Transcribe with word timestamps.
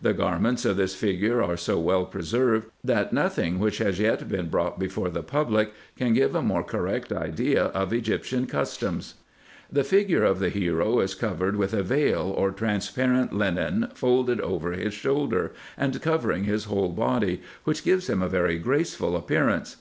The 0.00 0.14
garments 0.14 0.64
of 0.64 0.78
tins 0.78 0.94
figure 0.94 1.42
are 1.42 1.58
so 1.58 1.78
well 1.78 2.06
preserved, 2.06 2.70
that 2.82 3.12
nothing 3.12 3.58
which 3.58 3.76
has 3.76 4.00
yet 4.00 4.26
been 4.26 4.48
brought 4.48 4.78
before 4.78 5.10
the 5.10 5.22
public 5.22 5.74
can 5.94 6.14
give 6.14 6.34
a 6.34 6.40
more 6.40 6.62
correct 6.64 7.12
idea 7.12 7.64
of 7.64 7.92
Egyptian 7.92 8.46
customs. 8.46 9.16
The 9.70 9.84
figure 9.84 10.24
of 10.24 10.38
the 10.38 10.48
hero 10.48 11.00
is 11.00 11.14
covered 11.14 11.56
with 11.56 11.74
a 11.74 11.82
veil, 11.82 12.32
or 12.34 12.50
transparent 12.50 13.34
linen, 13.34 13.88
folded 13.92 14.40
over 14.40 14.72
his 14.72 14.94
shoulder, 14.94 15.52
and 15.76 16.00
covering 16.00 16.44
his 16.44 16.64
whole 16.64 16.88
body, 16.92 17.42
which 17.64 17.84
gives 17.84 18.08
him 18.08 18.22
a 18.22 18.28
very 18.30 18.58
graceful 18.58 19.14
appearance. 19.16 19.76